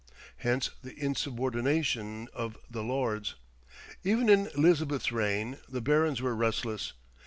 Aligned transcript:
Hence 0.37 0.71
the 0.83 0.97
insubordination 0.97 2.27
of 2.33 2.57
the 2.67 2.81
Lords. 2.81 3.35
Even 4.03 4.29
in 4.29 4.47
Elizabeth's 4.57 5.11
reign 5.11 5.59
the 5.69 5.79
barons 5.79 6.23
were 6.23 6.35
restless. 6.35 6.93